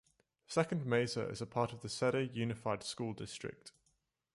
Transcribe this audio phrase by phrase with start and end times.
[0.47, 3.71] Second Mesa is a part of the Cedar Unified School District.